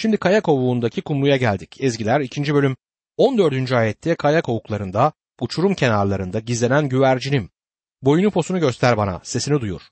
[0.00, 1.76] Şimdi kaya kovuğundaki kumluya geldik.
[1.80, 2.54] Ezgiler 2.
[2.54, 2.76] bölüm
[3.16, 3.72] 14.
[3.72, 7.50] ayette kaya kovuklarında, uçurum kenarlarında gizlenen güvercinim.
[8.02, 9.82] Boyunu posunu göster bana, sesini duyur.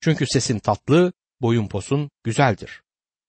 [0.00, 2.82] Çünkü sesin tatlı, boyun posun güzeldir.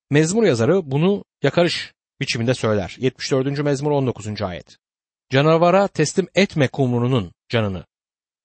[0.10, 2.96] Mezmur yazarı bunu yakarış biçiminde söyler.
[3.00, 3.64] 74.
[3.64, 4.42] mezmur 19.
[4.42, 4.78] ayet.
[5.30, 7.86] Canavara teslim etme kumrunun canını.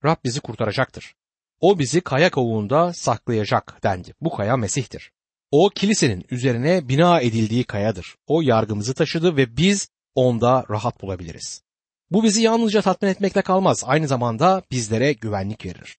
[0.05, 1.15] Rab bizi kurtaracaktır.
[1.61, 4.15] O bizi kaya kovuğunda saklayacak dendi.
[4.21, 5.11] Bu kaya Mesih'tir.
[5.51, 8.17] O kilisenin üzerine bina edildiği kayadır.
[8.27, 11.63] O yargımızı taşıdı ve biz onda rahat bulabiliriz.
[12.11, 15.97] Bu bizi yalnızca tatmin etmekle kalmaz, aynı zamanda bizlere güvenlik verir.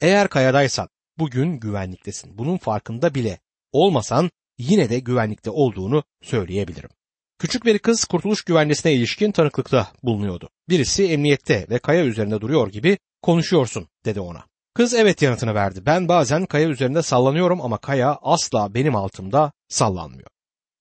[0.00, 0.88] Eğer kayadaysan
[1.18, 2.38] bugün güvenliktesin.
[2.38, 3.38] Bunun farkında bile
[3.72, 6.90] olmasan yine de güvenlikte olduğunu söyleyebilirim.
[7.38, 10.48] Küçük bir kız kurtuluş güvencesine ilişkin tanıklıkta bulunuyordu.
[10.68, 14.44] Birisi emniyette ve kaya üzerinde duruyor gibi konuşuyorsun dedi ona.
[14.74, 15.86] Kız evet yanıtını verdi.
[15.86, 20.28] Ben bazen kaya üzerinde sallanıyorum ama kaya asla benim altımda sallanmıyor.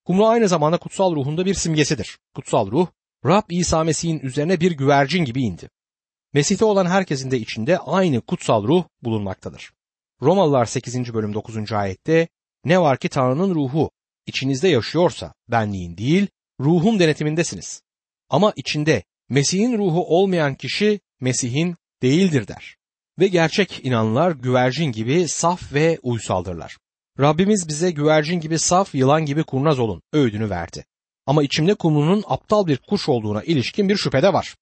[0.05, 2.19] Kumru aynı zamanda kutsal ruhunda bir simgesidir.
[2.35, 2.87] Kutsal ruh,
[3.25, 5.69] Rab İsa Mesih'in üzerine bir güvercin gibi indi.
[6.33, 9.71] Mesih'te olan herkesin de içinde aynı kutsal ruh bulunmaktadır.
[10.21, 11.13] Romalılar 8.
[11.13, 11.71] bölüm 9.
[11.71, 12.27] ayette
[12.65, 13.91] ne var ki Tanrı'nın ruhu
[14.25, 16.27] içinizde yaşıyorsa benliğin değil
[16.59, 17.81] ruhun denetimindesiniz.
[18.29, 22.80] Ama içinde Mesih'in ruhu olmayan kişi Mesih'in değildir der.
[23.21, 26.77] Ve gerçek inanlar güvercin gibi saf ve uysaldırlar.
[27.19, 30.85] Rabbimiz bize güvercin gibi saf, yılan gibi kurnaz olun öğüdünü verdi.
[31.25, 34.55] Ama içimde kumrunun aptal bir kuş olduğuna ilişkin bir şüphe de var.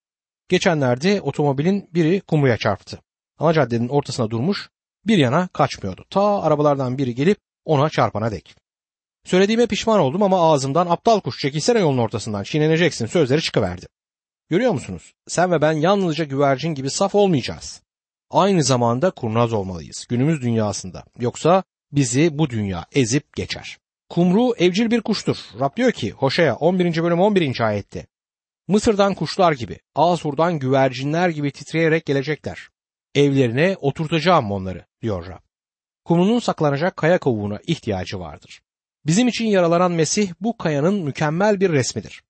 [0.49, 2.99] Geçenlerde otomobilin biri kumruya çarptı.
[3.37, 4.69] Ana caddenin ortasına durmuş,
[5.05, 6.05] bir yana kaçmıyordu.
[6.09, 8.55] Ta arabalardan biri gelip ona çarpana dek.
[9.25, 13.85] Söylediğime pişman oldum ama ağzımdan aptal kuş çekilsene yolun ortasından çiğneneceksin sözleri çıkıverdi.
[14.49, 15.13] Görüyor musunuz?
[15.27, 17.81] Sen ve ben yalnızca güvercin gibi saf olmayacağız.
[18.29, 21.03] Aynı zamanda kurnaz olmalıyız günümüz dünyasında.
[21.19, 23.77] Yoksa bizi bu dünya ezip geçer.
[24.09, 25.37] Kumru evcil bir kuştur.
[25.59, 27.03] Rab diyor ki Hoşaya 11.
[27.03, 27.61] bölüm 11.
[27.61, 28.07] ayette.
[28.67, 32.69] Mısır'dan kuşlar gibi, Asur'dan güvercinler gibi titreyerek gelecekler.
[33.15, 35.41] Evlerine oturtacağım onları diyor Rab.
[36.05, 38.61] Kumrunun saklanacak kaya kovuğuna ihtiyacı vardır.
[39.05, 42.23] Bizim için yaralanan Mesih bu kayanın mükemmel bir resmidir.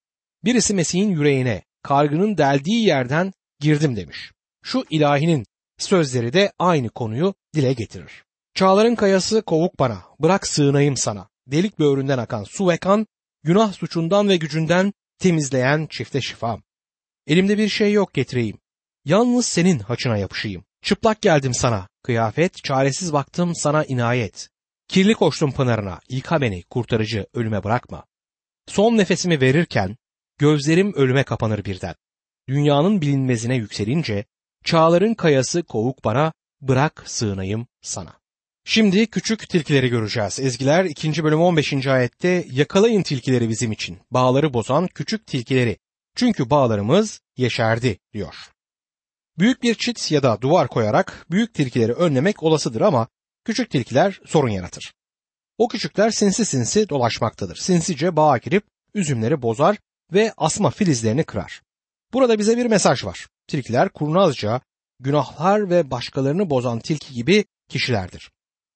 [0.44, 4.32] Birisi Mesih'in yüreğine, kargının deldiği yerden girdim demiş.
[4.64, 5.46] Şu ilahinin
[5.84, 8.24] sözleri de aynı konuyu dile getirir.
[8.54, 11.30] Çağların kayası kovuk bana, bırak sığınayım sana.
[11.48, 13.08] Delik böğründen akan su ve kan,
[13.44, 16.64] günah suçundan ve gücünden temizleyen çifte şifam.
[17.28, 18.58] Elimde bir şey yok getireyim.
[19.06, 20.64] Yalnız senin haçına yapışayım.
[20.82, 24.50] Çıplak geldim sana, kıyafet, çaresiz baktım sana inayet.
[24.88, 28.06] Kirli koştum pınarına, yıka beni, kurtarıcı, ölüme bırakma.
[28.68, 29.98] Son nefesimi verirken,
[30.38, 31.96] gözlerim ölüme kapanır birden.
[32.48, 34.26] Dünyanın bilinmezine yükselince,
[34.64, 38.20] çağların kayası kovuk bana, bırak sığınayım sana.
[38.66, 40.40] Şimdi küçük tilkileri göreceğiz.
[40.40, 41.24] Ezgiler 2.
[41.24, 41.88] bölüm 15.
[41.88, 43.98] ayette yakalayın tilkileri bizim için.
[44.12, 45.78] Bağları bozan küçük tilkileri.
[46.16, 48.36] Çünkü bağlarımız yeşerdi diyor.
[49.38, 53.08] Büyük bir çit ya da duvar koyarak büyük tilkileri önlemek olasıdır ama
[53.46, 54.94] küçük tilkiler sorun yaratır.
[55.58, 57.56] O küçükler sinsi sinsi dolaşmaktadır.
[57.56, 59.78] Sinsice bağa girip üzümleri bozar
[60.14, 61.62] ve asma filizlerini kırar.
[62.14, 63.28] Burada bize bir mesaj var.
[63.50, 64.62] Tilkiler kurnazca,
[65.00, 68.32] günahlar ve başkalarını bozan tilki gibi kişilerdir.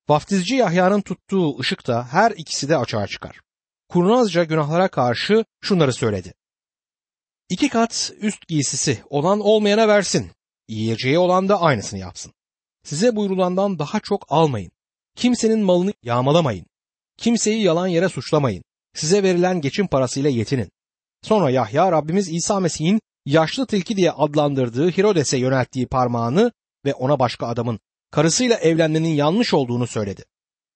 [0.08, 3.40] Vaftizci Yahya'nın tuttuğu ışık da her ikisi de açığa çıkar.
[3.88, 6.34] Kurnazca günahlara karşı şunları söyledi.
[7.48, 10.30] İki kat üst giysisi olan olmayana versin.
[10.68, 12.32] Yiyeceği olan da aynısını yapsın.
[12.84, 14.70] Size buyurulandan daha çok almayın.
[15.16, 16.66] Kimsenin malını yağmalamayın.
[17.16, 18.64] Kimseyi yalan yere suçlamayın.
[18.94, 20.70] Size verilen geçim parasıyla yetinin.
[21.22, 26.52] Sonra Yahya Rabbimiz İsa Mesih'in yaşlı tilki diye adlandırdığı Hirodes'e yönelttiği parmağını
[26.84, 27.80] ve ona başka adamın
[28.10, 30.24] karısıyla evlenmenin yanlış olduğunu söyledi.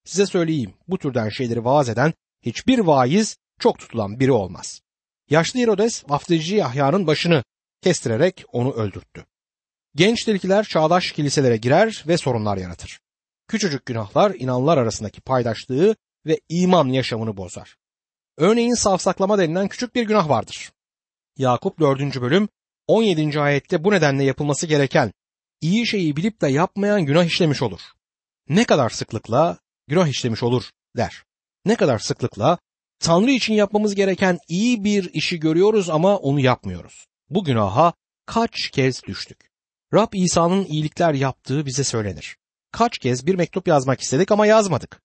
[0.05, 4.81] Size söyleyeyim bu türden şeyleri vaaz eden hiçbir vaiz çok tutulan biri olmaz.
[5.29, 7.43] Yaşlı Herodes vaftizci Yahya'nın başını
[7.81, 9.25] kestirerek onu öldürttü.
[9.95, 12.99] Genç tilkiler çağdaş kiliselere girer ve sorunlar yaratır.
[13.47, 15.95] Küçücük günahlar inanlar arasındaki paydaşlığı
[16.25, 17.75] ve iman yaşamını bozar.
[18.37, 20.71] Örneğin safsaklama denilen küçük bir günah vardır.
[21.39, 22.21] Yakup 4.
[22.21, 22.49] bölüm
[22.87, 23.39] 17.
[23.39, 25.11] ayette bu nedenle yapılması gereken
[25.61, 27.81] iyi şeyi bilip de yapmayan günah işlemiş olur.
[28.49, 31.23] Ne kadar sıklıkla günah işlemiş olur der.
[31.65, 32.57] Ne kadar sıklıkla
[32.99, 37.05] Tanrı için yapmamız gereken iyi bir işi görüyoruz ama onu yapmıyoruz.
[37.29, 37.93] Bu günaha
[38.25, 39.49] kaç kez düştük?
[39.93, 42.37] Rab İsa'nın iyilikler yaptığı bize söylenir.
[42.71, 45.01] Kaç kez bir mektup yazmak istedik ama yazmadık.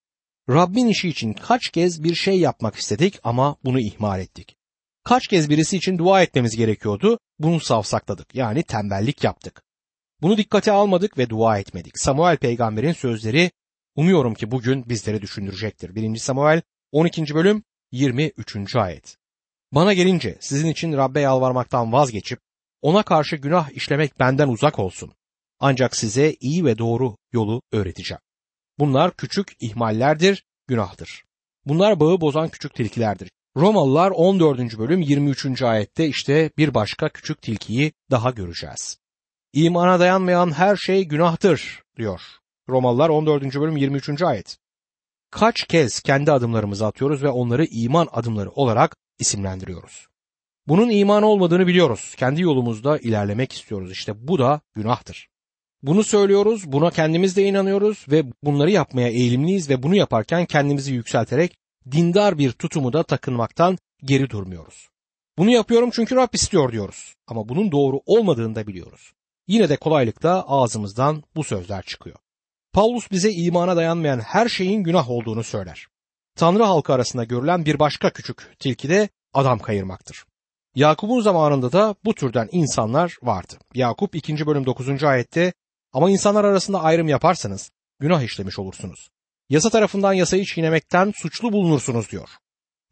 [0.49, 4.57] Rabbin işi için kaç kez bir şey yapmak istedik ama bunu ihmal ettik.
[5.05, 9.63] Kaç kez birisi için dua etmemiz gerekiyordu, bunu savsakladık yani tembellik yaptık.
[10.23, 11.99] Bunu dikkate almadık ve dua etmedik.
[11.99, 13.51] Samuel peygamberin sözleri
[13.97, 15.95] umuyorum ki bugün bizleri düşündürecektir.
[15.95, 16.17] 1.
[16.17, 16.63] Samuel
[16.93, 17.35] 12.
[17.35, 18.77] bölüm 23.
[18.77, 19.17] ayet.
[19.73, 22.41] Bana gelince sizin için Rabbe yalvarmaktan vazgeçip
[22.83, 25.13] ona karşı günah işlemek benden uzak olsun.
[25.61, 28.21] Ancak size iyi ve doğru yolu öğreteceğim.
[28.79, 31.25] Bunlar küçük ihmallerdir, günahtır.
[31.67, 33.31] Bunlar bağı bozan küçük tilkilerdir.
[33.57, 34.79] Romalılar 14.
[34.79, 35.63] bölüm 23.
[35.63, 38.99] ayette işte bir başka küçük tilkiyi daha göreceğiz.
[39.53, 42.21] İmana dayanmayan her şey günahtır diyor.
[42.69, 43.55] Romalılar 14.
[43.55, 44.23] bölüm 23.
[44.23, 44.59] ayet.
[45.31, 50.07] Kaç kez kendi adımlarımızı atıyoruz ve onları iman adımları olarak isimlendiriyoruz.
[50.67, 52.15] Bunun iman olmadığını biliyoruz.
[52.17, 53.93] Kendi yolumuzda ilerlemek istiyoruz.
[53.93, 55.29] İşte bu da günahtır.
[55.83, 61.57] Bunu söylüyoruz, buna kendimiz de inanıyoruz ve bunları yapmaya eğilimliyiz ve bunu yaparken kendimizi yükselterek
[61.91, 64.89] dindar bir tutumu da takınmaktan geri durmuyoruz.
[65.39, 69.13] Bunu yapıyorum çünkü Rab istiyor diyoruz ama bunun doğru olmadığını da biliyoruz.
[69.49, 72.17] Yine de kolaylıkla ağzımızdan bu sözler çıkıyor.
[72.73, 75.87] Paulus bize imana dayanmayan her şeyin günah olduğunu söyler.
[76.37, 80.25] Tanrı halkı arasında görülen bir başka küçük tilki de adam kayırmaktır.
[80.75, 83.55] Yakup'un zamanında da bu türden insanlar vardı.
[83.75, 84.47] Yakup 2.
[84.47, 85.05] bölüm 9.
[85.05, 85.53] ayette
[85.93, 87.71] ama insanlar arasında ayrım yaparsanız
[88.01, 89.11] günah işlemiş olursunuz.
[89.49, 92.29] Yasa tarafından yasayı çiğnemekten suçlu bulunursunuz diyor.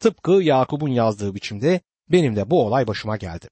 [0.00, 3.49] Tıpkı Yakup'un yazdığı biçimde benim de bu olay başıma geldi.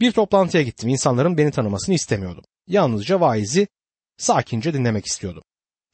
[0.00, 0.88] Bir toplantıya gittim.
[0.88, 2.44] İnsanların beni tanımasını istemiyordum.
[2.66, 3.68] Yalnızca vaizi
[4.16, 5.42] sakince dinlemek istiyordum.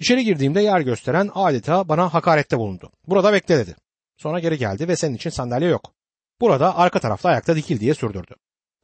[0.00, 2.90] İçeri girdiğimde yer gösteren adeta bana hakarette bulundu.
[3.06, 3.76] Burada bekle dedi.
[4.16, 5.92] Sonra geri geldi ve senin için sandalye yok.
[6.40, 8.34] Burada arka tarafta ayakta dikil diye sürdürdü.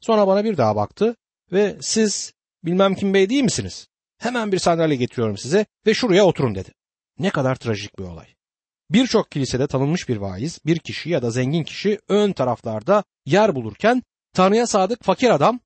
[0.00, 1.16] Sonra bana bir daha baktı
[1.52, 2.32] ve siz
[2.64, 3.88] bilmem kim bey değil misiniz?
[4.18, 6.72] Hemen bir sandalye getiriyorum size ve şuraya oturun dedi.
[7.18, 8.26] Ne kadar trajik bir olay.
[8.90, 14.02] Birçok kilisede tanınmış bir vaiz, bir kişi ya da zengin kişi ön taraflarda yer bulurken
[14.32, 15.60] Tanrı'ya sadık fakir adam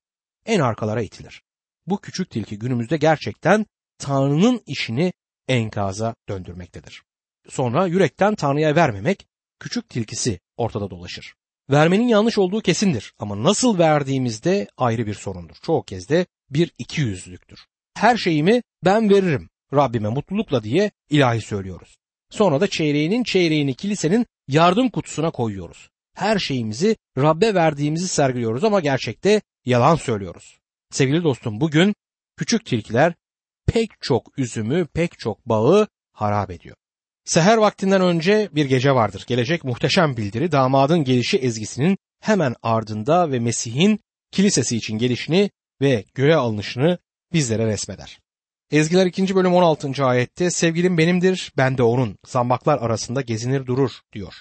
[0.45, 1.43] en arkalara itilir.
[1.87, 3.65] Bu küçük tilki günümüzde gerçekten
[3.97, 5.13] Tanrı'nın işini
[5.47, 7.03] enkaza döndürmektedir.
[7.49, 9.27] Sonra yürekten Tanrı'ya vermemek
[9.59, 11.33] küçük tilkisi ortada dolaşır.
[11.69, 15.55] Vermenin yanlış olduğu kesindir ama nasıl verdiğimizde ayrı bir sorundur.
[15.61, 17.65] Çoğu kez de bir iki yüzlüktür.
[17.93, 21.97] Her şeyimi ben veririm Rabbime mutlulukla diye ilahi söylüyoruz.
[22.29, 25.89] Sonra da çeyreğinin çeyreğini kilisenin yardım kutusuna koyuyoruz.
[26.15, 30.59] Her şeyimizi Rabbe verdiğimizi sergiliyoruz ama gerçekte yalan söylüyoruz.
[30.91, 31.95] Sevgili dostum bugün
[32.37, 33.13] küçük tilkiler
[33.65, 36.75] pek çok üzümü, pek çok bağı harap ediyor.
[37.25, 39.23] Seher vaktinden önce bir gece vardır.
[39.27, 43.99] Gelecek muhteşem bildiri damadın gelişi ezgisinin hemen ardında ve Mesih'in
[44.31, 45.49] kilisesi için gelişini
[45.81, 46.97] ve göğe alınışını
[47.33, 48.19] bizlere resmeder.
[48.71, 49.35] Ezgiler 2.
[49.35, 50.05] bölüm 16.
[50.05, 52.17] ayette sevgilim benimdir, ben de onun.
[52.27, 54.33] Zambaklar arasında gezinir durur diyor.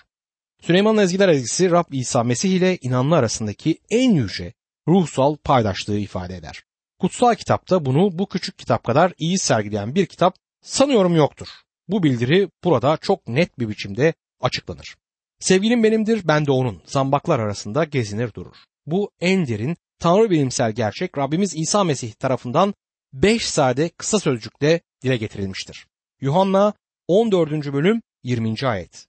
[0.63, 4.53] Süleyman'ın ezgiler ezgisi Rab İsa Mesih ile inanlı arasındaki en yüce
[4.89, 6.63] ruhsal paydaşlığı ifade eder.
[6.99, 11.49] Kutsal kitapta bunu bu küçük kitap kadar iyi sergileyen bir kitap sanıyorum yoktur.
[11.89, 14.97] Bu bildiri burada çok net bir biçimde açıklanır.
[15.41, 16.83] Sevgilim benimdir, ben de onun.
[16.87, 18.57] Zambaklar arasında gezinir durur.
[18.87, 22.75] Bu en derin tanrı bilimsel gerçek Rabbimiz İsa Mesih tarafından
[23.13, 25.87] 5 sade kısa sözcükle dile getirilmiştir.
[26.21, 26.73] Yuhanna
[27.09, 27.73] 14.
[27.73, 28.55] bölüm 20.
[28.63, 29.07] ayet.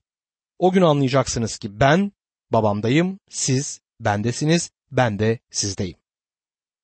[0.60, 2.12] O gün anlayacaksınız ki ben
[2.51, 5.98] babamdayım, siz bendesiniz, ben de sizdeyim.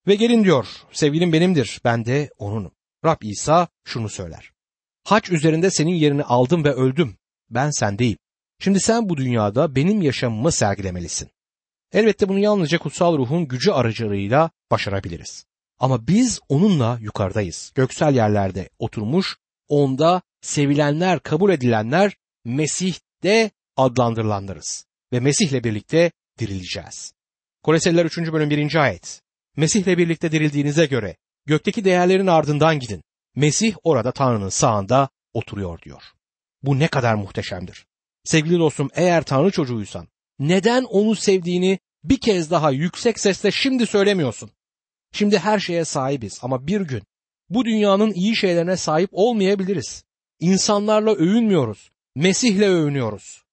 [0.08, 2.72] Ve gelin diyor, sevgilim benimdir, ben de onunum.
[3.06, 4.52] Rab İsa şunu söyler.
[5.04, 7.18] Haç üzerinde senin yerini aldım ve öldüm.
[7.50, 8.18] Ben sendeyim.
[8.60, 11.30] Şimdi sen bu dünyada benim yaşamımı sergilemelisin.
[11.94, 15.46] Elbette bunu yalnızca kutsal ruhun gücü aracılığıyla başarabiliriz.
[15.80, 17.72] Ama biz onunla yukarıdayız.
[17.76, 24.86] Göksel yerlerde oturmuş, onda sevilenler, kabul edilenler Mesih'te adlandırılanlarız.
[25.14, 27.14] Ve Mesih'le birlikte dirileceğiz.
[27.64, 28.18] Koleseliler 3.
[28.18, 28.76] bölüm 1.
[28.76, 29.22] ayet.
[29.58, 31.16] Mesih'le birlikte dirildiğinize göre
[31.46, 33.04] gökteki değerlerin ardından gidin.
[33.36, 36.04] Mesih orada Tanrı'nın sağında oturuyor diyor.
[36.64, 37.86] Bu ne kadar muhteşemdir.
[38.24, 40.08] Sevgili dostum eğer Tanrı çocuğuysan
[40.40, 44.52] neden onu sevdiğini bir kez daha yüksek sesle şimdi söylemiyorsun?
[45.16, 47.04] Şimdi her şeye sahibiz ama bir gün
[47.50, 50.04] bu dünyanın iyi şeylerine sahip olmayabiliriz.
[50.40, 51.92] İnsanlarla övünmüyoruz.
[52.16, 53.44] Mesih'le övünüyoruz.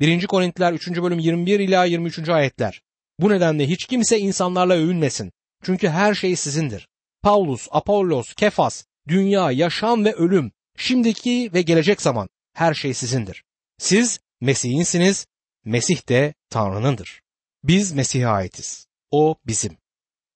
[0.00, 0.26] 1.
[0.26, 0.88] Korintiler 3.
[0.88, 2.28] bölüm 21 ila 23.
[2.28, 2.82] ayetler.
[3.20, 5.32] Bu nedenle hiç kimse insanlarla övünmesin.
[5.62, 6.88] Çünkü her şey sizindir.
[7.22, 13.44] Paulus, Apollos, Kefas, dünya, yaşam ve ölüm, şimdiki ve gelecek zaman her şey sizindir.
[13.78, 15.26] Siz Mesih'insiniz,
[15.64, 17.22] Mesih de Tanrı'nındır.
[17.64, 18.86] Biz Mesih'e aitiz.
[19.10, 19.76] O bizim.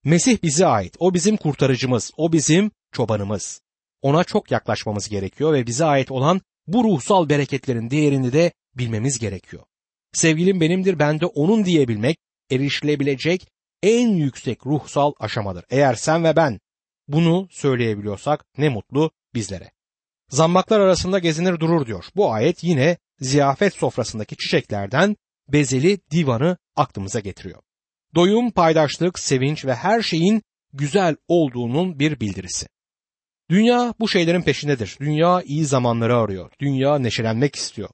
[0.05, 0.97] Mesih bize ait.
[0.99, 2.11] O bizim kurtarıcımız.
[2.17, 3.61] O bizim çobanımız.
[4.03, 9.63] Ona çok yaklaşmamız gerekiyor ve bize ait olan bu ruhsal bereketlerin değerini de bilmemiz gerekiyor.
[10.13, 12.19] Sevgilim benimdir ben de onun diyebilmek
[12.51, 13.49] erişilebilecek
[13.83, 15.65] en yüksek ruhsal aşamadır.
[15.71, 16.61] Eğer sen ve ben
[17.09, 19.71] bunu söyleyebiliyorsak ne mutlu bizlere.
[20.29, 22.05] Zambaklar arasında gezinir durur diyor.
[22.17, 25.17] Bu ayet yine ziyafet sofrasındaki çiçeklerden
[25.49, 27.63] bezeli divanı aklımıza getiriyor.
[28.15, 30.43] Doyum, paydaşlık, sevinç ve her şeyin
[30.73, 32.67] güzel olduğunun bir bildirisi.
[33.51, 34.97] Dünya bu şeylerin peşindedir.
[35.01, 36.53] Dünya iyi zamanları arıyor.
[36.61, 37.89] Dünya neşelenmek istiyor.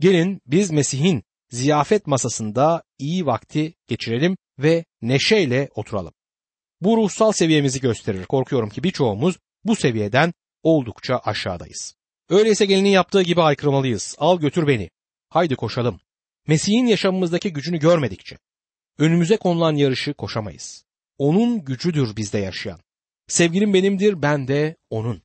[0.00, 6.12] Gelin biz Mesih'in ziyafet masasında iyi vakti geçirelim ve neşeyle oturalım.
[6.80, 8.24] Bu ruhsal seviyemizi gösterir.
[8.24, 11.94] Korkuyorum ki birçoğumuz bu seviyeden oldukça aşağıdayız.
[12.30, 14.16] Öyleyse gelinin yaptığı gibi aykırmalıyız.
[14.18, 14.90] Al götür beni.
[15.28, 16.00] Haydi koşalım.
[16.46, 18.36] Mesih'in yaşamımızdaki gücünü görmedikçe
[18.98, 20.84] önümüze konulan yarışı koşamayız.
[21.18, 22.80] Onun gücüdür bizde yaşayan.
[23.28, 25.22] Sevgilim benimdir, ben de onun.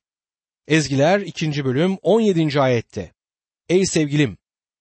[0.68, 1.64] Ezgiler 2.
[1.64, 2.60] bölüm 17.
[2.60, 3.12] ayette.
[3.68, 4.38] Ey sevgilim,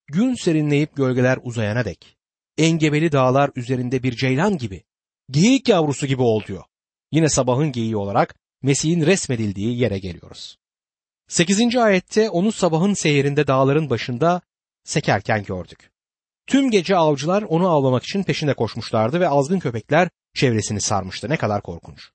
[0.07, 2.17] gün serinleyip gölgeler uzayana dek,
[2.57, 4.83] engebeli dağlar üzerinde bir ceylan gibi,
[5.29, 6.63] geyik yavrusu gibi ol diyor.
[7.11, 10.57] Yine sabahın geyiği olarak Mesih'in resmedildiği yere geliyoruz.
[11.27, 11.75] 8.
[11.75, 14.41] ayette onu sabahın seyirinde dağların başında
[14.83, 15.90] sekerken gördük.
[16.47, 21.29] Tüm gece avcılar onu avlamak için peşinde koşmuşlardı ve azgın köpekler çevresini sarmıştı.
[21.29, 22.09] Ne kadar korkunç.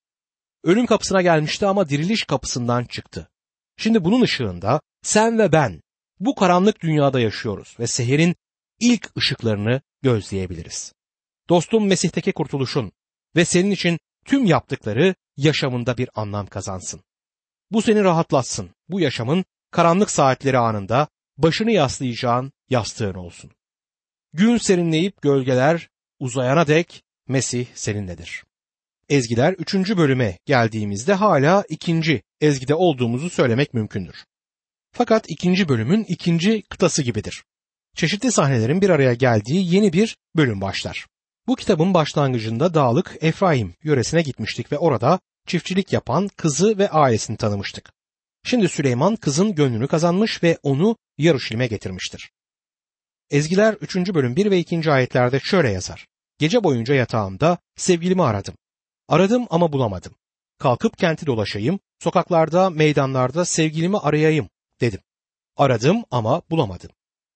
[0.65, 3.29] Ölüm kapısına gelmişti ama diriliş kapısından çıktı.
[3.77, 5.83] Şimdi bunun ışığında sen ve ben
[6.21, 8.37] bu karanlık dünyada yaşıyoruz ve seherin
[8.81, 10.93] ilk ışıklarını gözleyebiliriz.
[11.49, 12.93] Dostum Mesih'teki kurtuluşun
[13.37, 17.01] ve senin için tüm yaptıkları yaşamında bir anlam kazansın.
[17.71, 18.71] Bu seni rahatlatsın.
[18.89, 23.51] Bu yaşamın karanlık saatleri anında başını yaslayacağın yastığın olsun.
[24.37, 25.89] Gün serinleyip gölgeler
[26.19, 28.45] uzayana dek Mesih seninledir.
[29.09, 29.75] Ezgiler 3.
[29.75, 34.25] bölüme geldiğimizde hala ikinci ezgide olduğumuzu söylemek mümkündür.
[34.93, 37.45] Fakat ikinci bölümün ikinci kıtası gibidir.
[37.95, 41.07] Çeşitli sahnelerin bir araya geldiği yeni bir bölüm başlar.
[41.47, 47.93] Bu kitabın başlangıcında dağlık Efraim yöresine gitmiştik ve orada çiftçilik yapan kızı ve ailesini tanımıştık.
[48.45, 52.31] Şimdi Süleyman kızın gönlünü kazanmış ve onu Yaruşilim'e getirmiştir.
[53.31, 53.97] Ezgiler 3.
[53.97, 54.93] bölüm 1 ve 2.
[54.93, 56.07] ayetlerde şöyle yazar.
[56.39, 58.55] Gece boyunca yatağımda sevgilimi aradım.
[59.09, 60.15] Aradım ama bulamadım.
[60.59, 64.49] Kalkıp kenti dolaşayım, sokaklarda, meydanlarda sevgilimi arayayım
[64.81, 65.01] dedim.
[65.57, 66.91] Aradım ama bulamadım.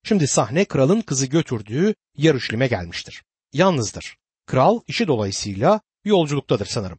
[0.05, 3.23] Şimdi sahne kralın kızı götürdüğü Yarışlim'e gelmiştir.
[3.53, 4.17] Yalnızdır.
[4.47, 6.99] Kral işi dolayısıyla yolculuktadır sanırım.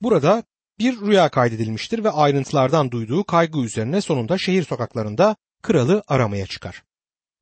[0.00, 0.42] Burada
[0.78, 6.82] bir rüya kaydedilmiştir ve ayrıntılardan duyduğu kaygı üzerine sonunda şehir sokaklarında kralı aramaya çıkar.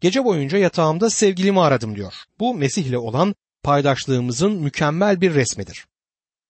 [0.01, 2.15] Gece boyunca yatağımda sevgilimi aradım diyor.
[2.39, 5.87] Bu Mesih ile olan paydaşlığımızın mükemmel bir resmidir.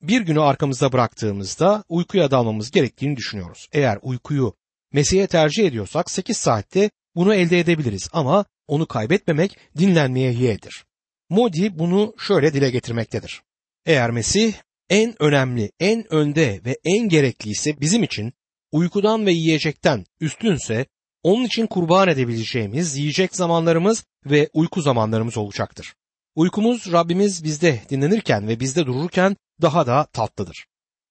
[0.02, 3.68] Bir günü arkamızda bıraktığımızda uykuya dalmamız gerektiğini düşünüyoruz.
[3.72, 4.54] Eğer uykuyu
[4.92, 10.84] Mesih'e tercih ediyorsak 8 saatte bunu elde edebiliriz ama onu kaybetmemek dinlenmeye yeğdir.
[11.28, 13.42] Modi bunu şöyle dile getirmektedir.
[13.86, 14.52] Eğer Mesih
[14.90, 18.32] en önemli, en önde ve en gerekliyse bizim için
[18.72, 20.86] uykudan ve yiyecekten üstünse
[21.28, 25.94] onun için kurban edebileceğimiz yiyecek zamanlarımız ve uyku zamanlarımız olacaktır.
[26.34, 30.66] Uykumuz Rabbimiz bizde dinlenirken ve bizde dururken daha da tatlıdır.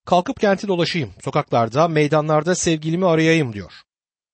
[0.06, 3.72] Kalkıp kenti dolaşayım, sokaklarda, meydanlarda sevgilimi arayayım diyor.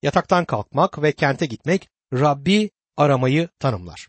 [0.01, 4.07] Yataktan kalkmak ve kente gitmek Rabbi aramayı tanımlar.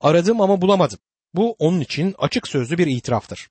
[0.00, 0.98] Aradım ama bulamadım.
[1.34, 3.48] Bu onun için açık sözlü bir itiraftır.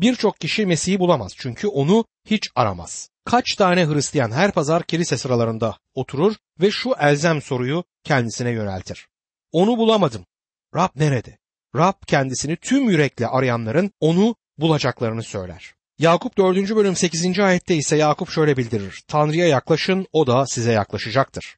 [0.00, 3.10] Birçok kişi Mesih'i bulamaz çünkü onu hiç aramaz.
[3.24, 9.08] Kaç tane Hristiyan her pazar kilise sıralarında oturur ve şu elzem soruyu kendisine yöneltir.
[9.52, 10.26] Onu bulamadım.
[10.74, 11.38] Rab nerede?
[11.76, 15.74] Rab kendisini tüm yürekle arayanların onu bulacaklarını söyler.
[15.98, 16.76] Yakup 4.
[16.76, 17.38] bölüm 8.
[17.38, 19.02] ayette ise Yakup şöyle bildirir.
[19.08, 21.56] Tanrı'ya yaklaşın o da size yaklaşacaktır.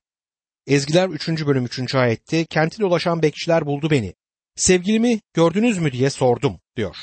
[0.66, 1.28] Ezgiler 3.
[1.28, 1.94] bölüm 3.
[1.94, 4.14] ayette kenti dolaşan bekçiler buldu beni.
[4.56, 6.96] Sevgilimi gördünüz mü diye sordum diyor.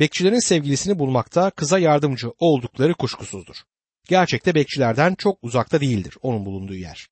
[0.00, 3.56] Bekçilerin sevgilisini bulmakta kıza yardımcı oldukları kuşkusuzdur.
[4.08, 7.08] Gerçekte bekçilerden çok uzakta değildir onun bulunduğu yer.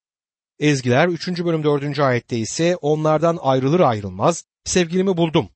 [0.59, 1.29] Ezgiler 3.
[1.29, 1.99] bölüm 4.
[1.99, 5.49] ayette ise onlardan ayrılır ayrılmaz sevgilimi buldum.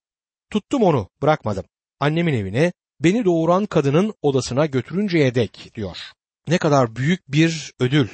[0.50, 1.64] Tuttum onu bırakmadım.
[2.00, 5.98] Annemin evine beni doğuran kadının odasına götürünceye dek diyor.
[6.48, 8.08] Ne kadar büyük bir ödül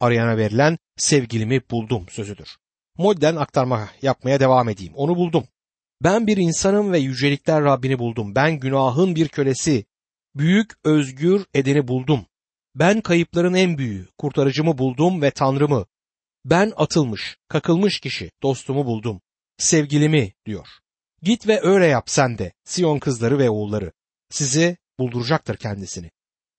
[0.00, 2.56] arayana verilen sevgilimi buldum sözüdür.
[2.98, 4.92] Modden aktarma yapmaya devam edeyim.
[4.94, 5.44] Onu buldum.
[6.02, 8.34] Ben bir insanım ve yücelikler Rabbini buldum.
[8.34, 9.84] Ben günahın bir kölesi,
[10.34, 12.26] büyük özgür edeni buldum.
[12.74, 15.86] Ben kayıpların en büyüğü, kurtarıcımı buldum ve Tanrımı.
[16.44, 19.20] Ben atılmış, kakılmış kişi, dostumu buldum.
[19.58, 20.66] Sevgilimi diyor.
[21.22, 23.92] Git ve öyle yap sen de, Siyon kızları ve oğulları.
[24.30, 26.10] Size bulduracaktır kendisini.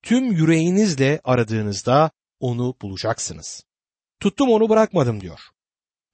[0.03, 3.63] Tüm yüreğinizle aradığınızda onu bulacaksınız.
[4.19, 5.39] Tuttum onu bırakmadım diyor.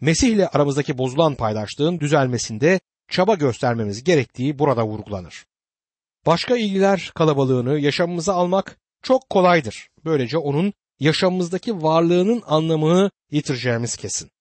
[0.02, 2.80] Mesih ile aramızdaki bozulan paydaşlığın düzelmesinde
[3.12, 5.46] çaba göstermemiz gerektiği burada vurgulanır.
[6.26, 9.90] Başka ilgiler kalabalığını yaşamımıza almak çok kolaydır.
[10.06, 14.32] Böylece onun yaşamımızdaki varlığının anlamını yitireceğimiz kesin.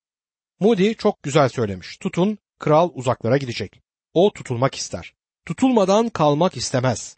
[0.60, 1.96] Moody çok güzel söylemiş.
[1.96, 3.80] Tutun kral uzaklara gidecek.
[4.14, 5.14] O tutulmak ister.
[5.46, 7.16] Tutulmadan kalmak istemez.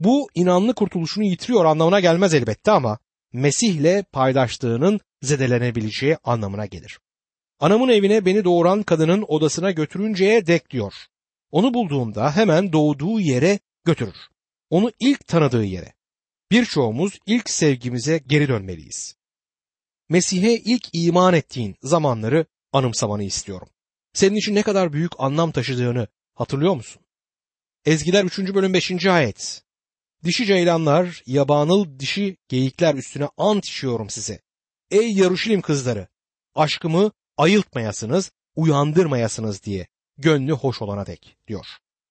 [0.00, 2.98] Bu inanlı kurtuluşunu yitiriyor anlamına gelmez elbette ama
[3.32, 6.98] Mesih'le paydaşlığının zedelenebileceği anlamına gelir.
[7.60, 10.94] Anamın evine beni doğuran kadının odasına götürünceye dek diyor.
[11.50, 14.16] Onu bulduğumda hemen doğduğu yere götürür.
[14.70, 15.94] Onu ilk tanıdığı yere.
[16.50, 19.16] Birçoğumuz ilk sevgimize geri dönmeliyiz.
[20.08, 23.68] Mesih'e ilk iman ettiğin zamanları anımsamanı istiyorum.
[24.12, 27.02] Senin için ne kadar büyük anlam taşıdığını hatırlıyor musun?
[27.84, 28.38] Ezgiler 3.
[28.38, 29.06] bölüm 5.
[29.06, 29.62] ayet.
[30.24, 34.40] Dişi ceylanlar, yabanıl dişi geyikler üstüne ant içiyorum size.
[34.90, 36.08] Ey Yaruşilim kızları,
[36.54, 39.86] aşkımı ayıltmayasınız, uyandırmayasınız diye
[40.18, 41.66] gönlü hoş olana dek diyor.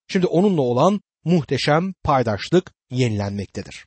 [0.08, 3.86] Şimdi onunla olan muhteşem paydaşlık yenilenmektedir.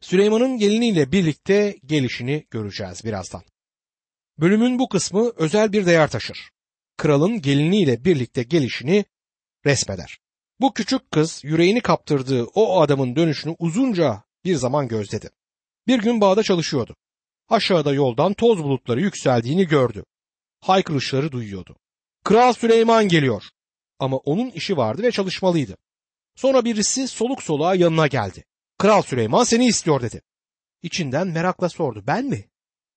[0.00, 3.42] Süleyman'ın geliniyle birlikte gelişini göreceğiz birazdan.
[4.38, 6.50] Bölümün bu kısmı özel bir değer taşır.
[6.96, 9.04] Kralın geliniyle birlikte gelişini
[9.66, 10.18] resmeder.
[10.60, 15.30] Bu küçük kız yüreğini kaptırdığı o adamın dönüşünü uzunca bir zaman gözledi.
[15.86, 16.96] Bir gün bağda çalışıyordu.
[17.48, 20.04] Aşağıda yoldan toz bulutları yükseldiğini gördü.
[20.64, 21.76] Haykırışları duyuyordu.
[22.24, 23.44] Kral Süleyman geliyor.
[23.98, 25.76] Ama onun işi vardı ve çalışmalıydı.
[26.36, 28.44] Sonra birisi soluk soluğa yanına geldi.
[28.78, 30.22] Kral Süleyman seni istiyor dedi.
[30.82, 32.04] İçinden merakla sordu.
[32.06, 32.44] Ben mi?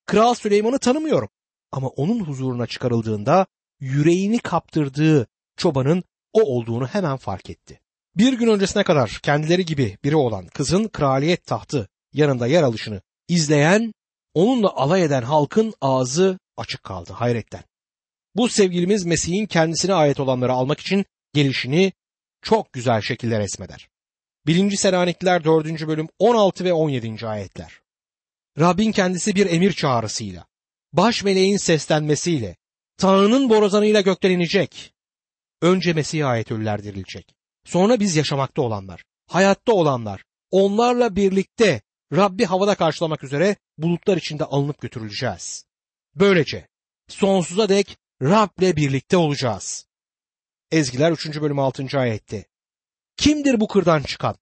[0.05, 1.29] Kral Süleyman'ı tanımıyorum.
[1.71, 3.45] Ama onun huzuruna çıkarıldığında
[3.79, 7.79] yüreğini kaptırdığı çobanın o olduğunu hemen fark etti.
[8.15, 13.93] Bir gün öncesine kadar kendileri gibi biri olan kızın kraliyet tahtı yanında yer alışını izleyen,
[14.33, 17.63] onunla alay eden halkın ağzı açık kaldı hayretten.
[18.35, 21.93] Bu sevgilimiz Mesih'in kendisine ait olanları almak için gelişini
[22.41, 23.89] çok güzel şekilde resmeder.
[24.45, 24.75] 1.
[24.75, 25.87] Selanikliler 4.
[25.87, 27.27] bölüm 16 ve 17.
[27.27, 27.81] ayetler.
[28.59, 30.45] Rabbin kendisi bir emir çağrısıyla,
[30.93, 32.55] baş meleğin seslenmesiyle,
[32.97, 34.93] Tanrı'nın borazanıyla gökten inecek.
[35.61, 37.35] Önce Mesih'e ait ölüler dirilecek.
[37.65, 41.81] Sonra biz yaşamakta olanlar, hayatta olanlar, onlarla birlikte
[42.15, 45.66] Rabbi havada karşılamak üzere bulutlar içinde alınıp götürüleceğiz.
[46.19, 46.67] Böylece
[47.07, 49.87] sonsuza dek Rab'le birlikte olacağız.
[50.71, 51.41] Ezgiler 3.
[51.41, 51.99] bölüm 6.
[51.99, 52.45] ayette.
[53.17, 54.35] Kimdir bu kırdan çıkan?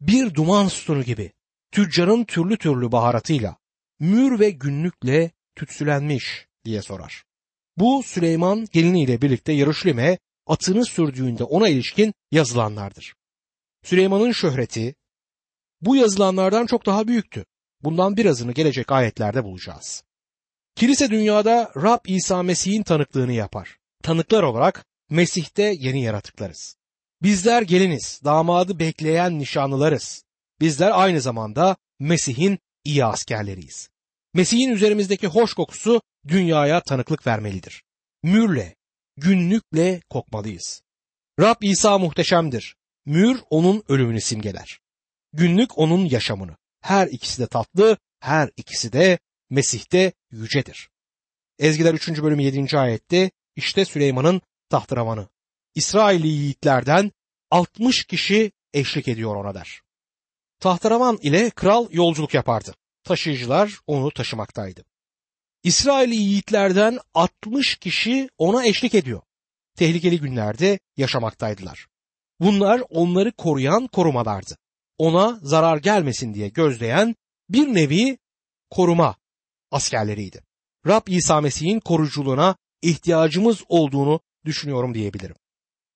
[0.00, 1.32] Bir duman sütunu gibi,
[1.72, 3.56] tüccarın türlü türlü baharatıyla,
[4.00, 7.24] mür ve günlükle tütsülenmiş diye sorar.
[7.76, 13.14] Bu Süleyman geliniyle birlikte Yarışlim'e atını sürdüğünde ona ilişkin yazılanlardır.
[13.82, 14.94] Süleyman'ın şöhreti
[15.80, 17.44] bu yazılanlardan çok daha büyüktü.
[17.80, 20.04] Bundan birazını gelecek ayetlerde bulacağız.
[20.76, 23.78] Kilise dünyada Rab İsa Mesih'in tanıklığını yapar.
[24.02, 26.76] Tanıklar olarak Mesih'te yeni yaratıklarız.
[27.22, 30.24] Bizler geliniz, damadı bekleyen nişanlılarız.
[30.60, 33.88] Bizler aynı zamanda Mesih'in iyi askerleriyiz.
[34.34, 37.82] Mesih'in üzerimizdeki hoş kokusu dünyaya tanıklık vermelidir.
[38.22, 38.76] Mürle,
[39.16, 40.82] günlükle kokmalıyız.
[41.40, 42.76] Rab İsa muhteşemdir.
[43.06, 44.80] Mür onun ölümünü simgeler.
[45.32, 46.56] Günlük onun yaşamını.
[46.80, 49.18] Her ikisi de tatlı, her ikisi de
[49.52, 50.90] Mesih'te yücedir.
[51.58, 52.08] Ezgiler 3.
[52.08, 52.78] bölüm 7.
[52.78, 55.28] ayette işte Süleyman'ın tahtıravanı.
[55.74, 57.12] İsrailli yiğitlerden
[57.50, 59.80] 60 kişi eşlik ediyor ona der.
[60.60, 62.74] Tahtıravan ile kral yolculuk yapardı.
[63.04, 64.84] Taşıyıcılar onu taşımaktaydı.
[65.62, 69.22] İsrailli yiğitlerden 60 kişi ona eşlik ediyor.
[69.76, 71.86] Tehlikeli günlerde yaşamaktaydılar.
[72.40, 74.56] Bunlar onları koruyan korumalardı.
[74.98, 77.16] Ona zarar gelmesin diye gözleyen
[77.48, 78.18] bir nevi
[78.70, 79.21] koruma
[79.72, 80.42] askerleriydi.
[80.86, 85.36] Rab İsa Mesih'in koruculuğuna ihtiyacımız olduğunu düşünüyorum diyebilirim.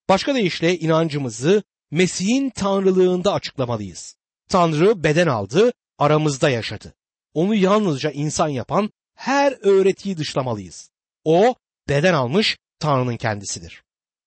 [0.09, 4.17] Başka deyişle inancımızı Mesih'in tanrılığında açıklamalıyız.
[4.49, 6.95] Tanrı beden aldı, aramızda yaşadı.
[7.35, 10.91] Onu yalnızca insan yapan her öğretiyi dışlamalıyız.
[11.25, 11.55] O
[11.89, 13.83] beden almış Tanrı'nın kendisidir.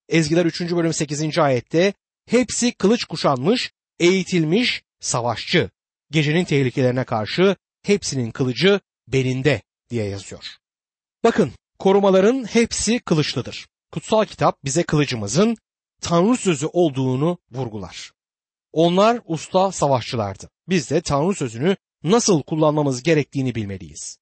[0.09, 0.61] Ezgiler 3.
[0.61, 1.37] bölüm 8.
[1.37, 1.93] ayette
[2.25, 5.69] hepsi kılıç kuşanmış, eğitilmiş savaşçı.
[6.11, 8.79] Gecenin tehlikelerine karşı hepsinin kılıcı
[9.13, 10.55] belinde diye yazıyor.
[11.23, 13.67] Bakın korumaların hepsi kılıçlıdır.
[13.91, 15.57] Kutsal kitap bize kılıcımızın
[16.01, 18.11] Tanrı sözü olduğunu vurgular.
[18.71, 20.49] Onlar usta savaşçılardı.
[20.69, 24.17] Biz de Tanrı sözünü nasıl kullanmamız gerektiğini bilmeliyiz.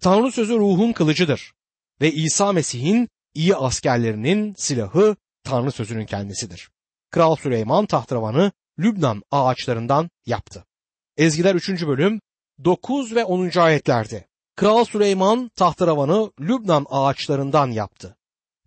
[0.00, 1.52] Tanrı sözü ruhun kılıcıdır
[2.00, 6.70] ve İsa Mesih'in iyi askerlerinin silahı Tanrı sözünün kendisidir.
[7.10, 10.64] Kral Süleyman tahtravanı Lübnan ağaçlarından yaptı.
[11.16, 11.86] Ezgiler 3.
[11.86, 12.20] bölüm
[12.64, 13.58] 9 ve 10.
[13.58, 18.16] ayetlerde Kral Süleyman tahtravanı Lübnan ağaçlarından yaptı.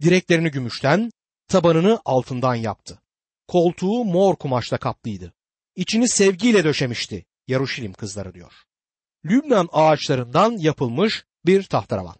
[0.02, 1.12] Direklerini gümüşten,
[1.48, 3.02] tabanını altından yaptı.
[3.48, 5.34] Koltuğu mor kumaşla kaplıydı.
[5.76, 7.26] İçini sevgiyle döşemişti.
[7.48, 8.54] Yaruşilim kızları diyor.
[9.26, 12.16] Lübnan ağaçlarından yapılmış bir tahtaravan.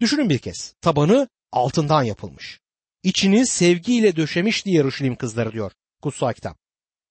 [0.00, 2.60] Düşünün bir kez tabanı altından yapılmış.
[3.02, 6.58] içini sevgiyle döşemişti Yarışilim kızları diyor kutsal kitap.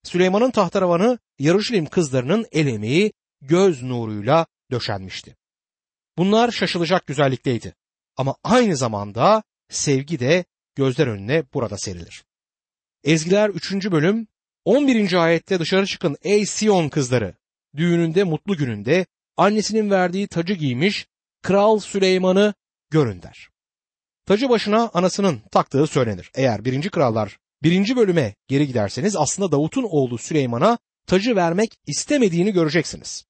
[0.02, 3.12] Süleyman'ın tahtaravanı Yarışilim kızlarının el emeği
[3.48, 5.36] göz nuruyla döşenmişti.
[6.18, 7.74] Bunlar şaşılacak güzellikteydi.
[8.16, 12.24] Ama aynı zamanda sevgi de gözler önüne burada serilir.
[13.04, 13.72] Ezgiler 3.
[13.72, 14.26] bölüm
[14.64, 15.12] 11.
[15.12, 17.34] ayette dışarı çıkın ey Sion kızları.
[17.76, 21.06] Düğününde mutlu gününde annesinin verdiği tacı giymiş
[21.42, 22.54] Kral Süleyman'ı
[22.90, 23.48] görün der.
[24.26, 26.30] Tacı başına anasının taktığı söylenir.
[26.34, 26.90] Eğer 1.
[26.90, 27.96] Krallar 1.
[27.96, 33.24] bölüme geri giderseniz aslında Davut'un oğlu Süleyman'a tacı vermek istemediğini göreceksiniz.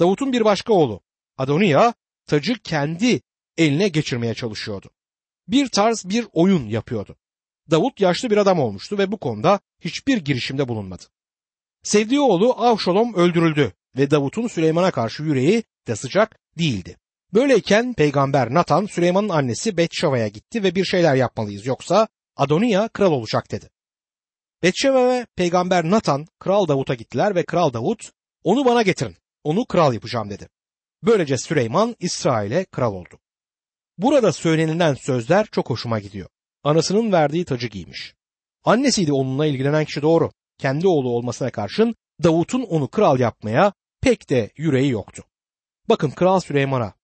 [0.00, 1.00] Davut'un bir başka oğlu
[1.38, 1.94] Adoniya
[2.26, 3.20] tacı kendi
[3.58, 4.90] eline geçirmeye çalışıyordu.
[5.48, 7.16] Bir tarz bir oyun yapıyordu.
[7.70, 11.02] Davut yaşlı bir adam olmuştu ve bu konuda hiçbir girişimde bulunmadı.
[11.82, 16.96] Sevdiği oğlu Avşolom öldürüldü ve Davut'un Süleyman'a karşı yüreği de sıcak değildi.
[17.34, 23.50] Böyleyken peygamber Nathan Süleyman'ın annesi Betşeva'ya gitti ve bir şeyler yapmalıyız yoksa Adoniya kral olacak
[23.50, 23.70] dedi.
[24.62, 28.10] Betşeva ve peygamber Nathan kral Davut'a gittiler ve kral Davut
[28.44, 30.48] onu bana getirin onu kral yapacağım dedi.
[31.02, 33.18] Böylece Süleyman İsrail'e kral oldu.
[33.98, 36.28] Burada söylenilen sözler çok hoşuma gidiyor.
[36.64, 38.14] Anasının verdiği tacı giymiş.
[38.64, 40.30] Annesiydi onunla ilgilenen kişi doğru.
[40.58, 45.24] Kendi oğlu olmasına karşın Davut'un onu kral yapmaya pek de yüreği yoktu.
[45.88, 46.94] Bakın Kral Süleyman'a.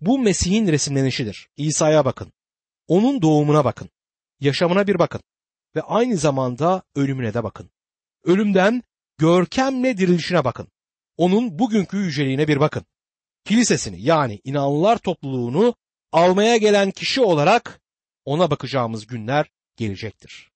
[0.00, 1.48] Bu Mesih'in resimlenişidir.
[1.56, 2.32] İsa'ya bakın.
[2.88, 3.90] Onun doğumuna bakın.
[4.40, 5.20] Yaşamına bir bakın.
[5.76, 7.70] Ve aynı zamanda ölümüne de bakın.
[8.24, 8.82] Ölümden
[9.18, 10.68] görkemle dirilişine bakın.
[11.16, 12.86] Onun bugünkü yüceliğine bir bakın.
[13.44, 15.74] Kilisesini yani inanlılar topluluğunu
[16.12, 17.80] almaya gelen kişi olarak
[18.24, 20.53] ona bakacağımız günler gelecektir.